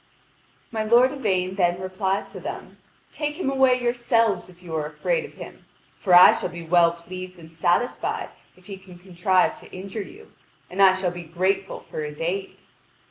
[0.71, 2.79] My lord Yvain then replies to them:
[3.11, 5.65] "Take him away yourselves if you are afraid of him.
[5.99, 10.31] For I shall be well pleased and satisfied if he can contrive to injure you,
[10.71, 12.57] and I shall be grateful for his aid."